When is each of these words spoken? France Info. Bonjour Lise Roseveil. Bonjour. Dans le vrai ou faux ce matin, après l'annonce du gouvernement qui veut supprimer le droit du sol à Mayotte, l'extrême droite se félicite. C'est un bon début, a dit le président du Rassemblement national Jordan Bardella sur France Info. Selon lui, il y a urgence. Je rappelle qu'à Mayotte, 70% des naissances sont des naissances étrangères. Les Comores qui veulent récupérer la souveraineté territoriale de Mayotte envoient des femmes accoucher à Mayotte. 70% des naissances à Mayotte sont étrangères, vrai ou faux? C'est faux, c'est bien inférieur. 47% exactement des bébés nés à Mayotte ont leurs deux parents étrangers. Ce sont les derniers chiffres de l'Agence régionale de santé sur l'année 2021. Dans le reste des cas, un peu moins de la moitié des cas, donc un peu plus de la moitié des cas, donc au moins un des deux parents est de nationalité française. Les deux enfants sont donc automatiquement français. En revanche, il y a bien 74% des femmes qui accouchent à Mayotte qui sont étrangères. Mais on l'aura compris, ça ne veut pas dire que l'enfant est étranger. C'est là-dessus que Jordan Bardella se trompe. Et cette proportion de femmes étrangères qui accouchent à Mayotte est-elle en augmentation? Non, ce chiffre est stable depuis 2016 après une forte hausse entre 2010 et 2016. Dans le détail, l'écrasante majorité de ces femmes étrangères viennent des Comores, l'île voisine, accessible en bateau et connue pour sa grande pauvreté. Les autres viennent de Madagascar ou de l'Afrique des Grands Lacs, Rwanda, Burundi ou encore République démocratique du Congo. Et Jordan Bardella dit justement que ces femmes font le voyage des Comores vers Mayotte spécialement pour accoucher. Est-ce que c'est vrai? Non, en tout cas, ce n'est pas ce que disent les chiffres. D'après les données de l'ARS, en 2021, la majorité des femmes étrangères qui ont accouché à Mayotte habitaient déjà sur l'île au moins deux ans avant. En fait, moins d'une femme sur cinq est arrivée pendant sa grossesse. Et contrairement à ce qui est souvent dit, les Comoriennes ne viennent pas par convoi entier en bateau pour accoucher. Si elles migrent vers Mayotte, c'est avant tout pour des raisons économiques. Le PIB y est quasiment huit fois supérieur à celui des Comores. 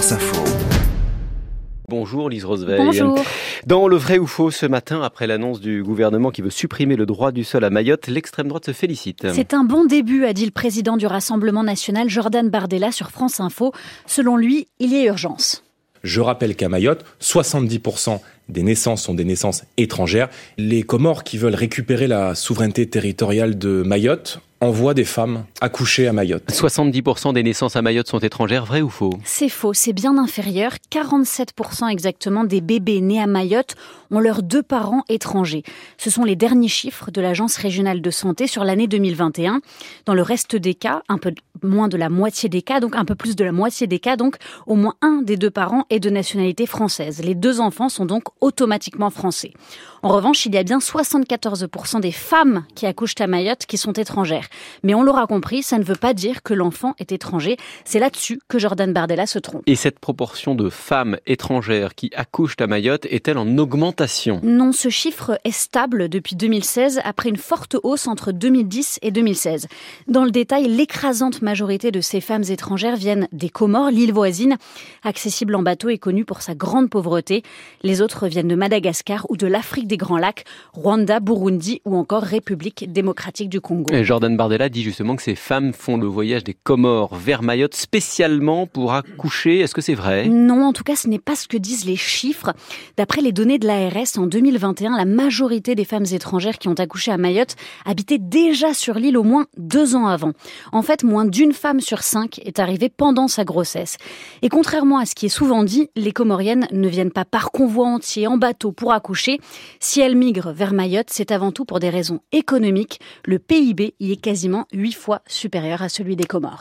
France 0.00 0.12
Info. 0.12 0.44
Bonjour 1.86 2.30
Lise 2.30 2.46
Roseveil. 2.46 2.78
Bonjour. 2.78 3.22
Dans 3.66 3.86
le 3.86 3.96
vrai 3.96 4.16
ou 4.16 4.26
faux 4.26 4.50
ce 4.50 4.64
matin, 4.64 5.02
après 5.02 5.26
l'annonce 5.26 5.60
du 5.60 5.82
gouvernement 5.82 6.30
qui 6.30 6.40
veut 6.40 6.48
supprimer 6.48 6.96
le 6.96 7.04
droit 7.04 7.32
du 7.32 7.44
sol 7.44 7.64
à 7.64 7.68
Mayotte, 7.68 8.06
l'extrême 8.06 8.48
droite 8.48 8.64
se 8.64 8.72
félicite. 8.72 9.26
C'est 9.34 9.52
un 9.52 9.62
bon 9.62 9.84
début, 9.84 10.24
a 10.24 10.32
dit 10.32 10.46
le 10.46 10.52
président 10.52 10.96
du 10.96 11.06
Rassemblement 11.06 11.62
national 11.62 12.08
Jordan 12.08 12.48
Bardella 12.48 12.92
sur 12.92 13.10
France 13.10 13.40
Info. 13.40 13.74
Selon 14.06 14.38
lui, 14.38 14.68
il 14.78 14.90
y 14.90 14.96
a 14.96 15.04
urgence. 15.04 15.64
Je 16.02 16.22
rappelle 16.22 16.56
qu'à 16.56 16.70
Mayotte, 16.70 17.04
70% 17.20 18.20
des 18.48 18.62
naissances 18.62 19.02
sont 19.02 19.12
des 19.12 19.26
naissances 19.26 19.64
étrangères. 19.76 20.30
Les 20.56 20.82
Comores 20.82 21.24
qui 21.24 21.36
veulent 21.36 21.54
récupérer 21.54 22.06
la 22.06 22.34
souveraineté 22.34 22.88
territoriale 22.88 23.58
de 23.58 23.82
Mayotte 23.82 24.40
envoient 24.60 24.94
des 24.94 25.04
femmes 25.04 25.44
accoucher 25.60 26.06
à 26.06 26.12
Mayotte. 26.12 26.50
70% 26.50 27.32
des 27.32 27.42
naissances 27.42 27.76
à 27.76 27.82
Mayotte 27.82 28.08
sont 28.08 28.18
étrangères, 28.18 28.66
vrai 28.66 28.82
ou 28.82 28.90
faux? 28.90 29.18
C'est 29.24 29.48
faux, 29.48 29.72
c'est 29.72 29.92
bien 29.92 30.18
inférieur. 30.18 30.72
47% 30.92 31.88
exactement 31.88 32.44
des 32.44 32.60
bébés 32.60 33.00
nés 33.00 33.22
à 33.22 33.26
Mayotte 33.26 33.76
ont 34.10 34.20
leurs 34.20 34.42
deux 34.42 34.62
parents 34.62 35.04
étrangers. 35.08 35.62
Ce 35.96 36.10
sont 36.10 36.24
les 36.24 36.36
derniers 36.36 36.68
chiffres 36.68 37.10
de 37.10 37.20
l'Agence 37.20 37.56
régionale 37.56 38.02
de 38.02 38.10
santé 38.10 38.46
sur 38.46 38.64
l'année 38.64 38.86
2021. 38.86 39.60
Dans 40.04 40.14
le 40.14 40.22
reste 40.22 40.56
des 40.56 40.74
cas, 40.74 41.02
un 41.08 41.18
peu 41.18 41.32
moins 41.62 41.88
de 41.88 41.96
la 41.96 42.08
moitié 42.08 42.48
des 42.48 42.62
cas, 42.62 42.80
donc 42.80 42.96
un 42.96 43.04
peu 43.04 43.14
plus 43.14 43.36
de 43.36 43.44
la 43.44 43.52
moitié 43.52 43.86
des 43.86 43.98
cas, 43.98 44.16
donc 44.16 44.36
au 44.66 44.74
moins 44.74 44.94
un 45.02 45.22
des 45.22 45.36
deux 45.36 45.50
parents 45.50 45.84
est 45.90 46.00
de 46.00 46.10
nationalité 46.10 46.66
française. 46.66 47.22
Les 47.22 47.34
deux 47.34 47.60
enfants 47.60 47.88
sont 47.88 48.06
donc 48.06 48.24
automatiquement 48.40 49.10
français. 49.10 49.52
En 50.02 50.08
revanche, 50.08 50.46
il 50.46 50.54
y 50.54 50.58
a 50.58 50.62
bien 50.62 50.78
74% 50.78 52.00
des 52.00 52.12
femmes 52.12 52.64
qui 52.74 52.86
accouchent 52.86 53.14
à 53.20 53.26
Mayotte 53.26 53.66
qui 53.66 53.76
sont 53.76 53.92
étrangères. 53.92 54.48
Mais 54.82 54.94
on 54.94 55.02
l'aura 55.02 55.26
compris, 55.26 55.62
ça 55.62 55.78
ne 55.78 55.84
veut 55.84 55.96
pas 55.96 56.14
dire 56.14 56.42
que 56.42 56.54
l'enfant 56.54 56.94
est 56.98 57.12
étranger. 57.12 57.56
C'est 57.84 57.98
là-dessus 57.98 58.40
que 58.48 58.58
Jordan 58.58 58.92
Bardella 58.92 59.26
se 59.26 59.38
trompe. 59.38 59.62
Et 59.66 59.76
cette 59.76 59.98
proportion 59.98 60.54
de 60.54 60.68
femmes 60.68 61.16
étrangères 61.26 61.94
qui 61.94 62.10
accouchent 62.14 62.56
à 62.60 62.66
Mayotte 62.66 63.06
est-elle 63.06 63.38
en 63.38 63.58
augmentation? 63.58 64.40
Non, 64.42 64.72
ce 64.72 64.88
chiffre 64.88 65.38
est 65.44 65.50
stable 65.50 66.08
depuis 66.08 66.36
2016 66.36 67.00
après 67.04 67.28
une 67.28 67.36
forte 67.36 67.76
hausse 67.82 68.06
entre 68.06 68.32
2010 68.32 68.98
et 69.02 69.10
2016. 69.10 69.68
Dans 70.08 70.24
le 70.24 70.30
détail, 70.30 70.68
l'écrasante 70.68 71.42
majorité 71.42 71.90
de 71.90 72.00
ces 72.00 72.20
femmes 72.20 72.44
étrangères 72.48 72.96
viennent 72.96 73.28
des 73.32 73.48
Comores, 73.48 73.90
l'île 73.90 74.12
voisine, 74.12 74.56
accessible 75.02 75.54
en 75.54 75.62
bateau 75.62 75.88
et 75.88 75.98
connue 75.98 76.24
pour 76.24 76.42
sa 76.42 76.54
grande 76.54 76.90
pauvreté. 76.90 77.42
Les 77.82 78.02
autres 78.02 78.28
viennent 78.28 78.48
de 78.48 78.54
Madagascar 78.54 79.26
ou 79.28 79.36
de 79.36 79.46
l'Afrique 79.46 79.86
des 79.86 79.96
Grands 79.96 80.18
Lacs, 80.18 80.44
Rwanda, 80.72 81.20
Burundi 81.20 81.80
ou 81.84 81.96
encore 81.96 82.22
République 82.22 82.92
démocratique 82.92 83.48
du 83.48 83.60
Congo. 83.60 83.92
Et 83.92 84.04
Jordan 84.04 84.36
Bardella 84.40 84.70
dit 84.70 84.82
justement 84.82 85.16
que 85.16 85.22
ces 85.22 85.34
femmes 85.34 85.74
font 85.74 85.98
le 85.98 86.06
voyage 86.06 86.44
des 86.44 86.54
Comores 86.54 87.14
vers 87.14 87.42
Mayotte 87.42 87.74
spécialement 87.74 88.66
pour 88.66 88.94
accoucher. 88.94 89.58
Est-ce 89.58 89.74
que 89.74 89.82
c'est 89.82 89.92
vrai? 89.92 90.30
Non, 90.30 90.64
en 90.64 90.72
tout 90.72 90.82
cas, 90.82 90.96
ce 90.96 91.08
n'est 91.08 91.18
pas 91.18 91.36
ce 91.36 91.46
que 91.46 91.58
disent 91.58 91.84
les 91.84 91.96
chiffres. 91.96 92.54
D'après 92.96 93.20
les 93.20 93.32
données 93.32 93.58
de 93.58 93.66
l'ARS, 93.66 94.16
en 94.16 94.26
2021, 94.26 94.96
la 94.96 95.04
majorité 95.04 95.74
des 95.74 95.84
femmes 95.84 96.06
étrangères 96.10 96.56
qui 96.56 96.68
ont 96.68 96.74
accouché 96.74 97.12
à 97.12 97.18
Mayotte 97.18 97.54
habitaient 97.84 98.16
déjà 98.16 98.72
sur 98.72 98.94
l'île 98.94 99.18
au 99.18 99.24
moins 99.24 99.44
deux 99.58 99.94
ans 99.94 100.06
avant. 100.06 100.32
En 100.72 100.80
fait, 100.80 101.04
moins 101.04 101.26
d'une 101.26 101.52
femme 101.52 101.80
sur 101.80 102.02
cinq 102.02 102.38
est 102.38 102.60
arrivée 102.60 102.88
pendant 102.88 103.28
sa 103.28 103.44
grossesse. 103.44 103.98
Et 104.40 104.48
contrairement 104.48 105.00
à 105.00 105.04
ce 105.04 105.14
qui 105.14 105.26
est 105.26 105.28
souvent 105.28 105.64
dit, 105.64 105.90
les 105.96 106.12
Comoriennes 106.12 106.66
ne 106.72 106.88
viennent 106.88 107.12
pas 107.12 107.26
par 107.26 107.50
convoi 107.50 107.86
entier 107.86 108.26
en 108.26 108.38
bateau 108.38 108.72
pour 108.72 108.94
accoucher. 108.94 109.38
Si 109.80 110.00
elles 110.00 110.16
migrent 110.16 110.54
vers 110.54 110.72
Mayotte, 110.72 111.10
c'est 111.10 111.30
avant 111.30 111.52
tout 111.52 111.66
pour 111.66 111.78
des 111.78 111.90
raisons 111.90 112.20
économiques. 112.32 113.00
Le 113.26 113.38
PIB 113.38 113.96
y 114.00 114.12
est 114.12 114.29
quasiment 114.30 114.68
huit 114.72 114.92
fois 114.92 115.22
supérieur 115.26 115.82
à 115.82 115.88
celui 115.88 116.14
des 116.14 116.22
Comores. 116.22 116.58